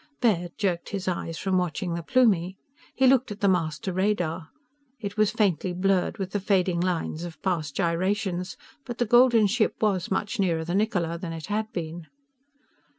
[0.19, 2.57] _"Baird jerked his eyes from watching the Plumie.
[2.95, 4.49] He looked at the master radar.
[4.99, 9.75] It was faintly blurred with the fading lines of past gyrations, but the golden ship
[9.79, 12.07] was much nearer the Niccola than it had been.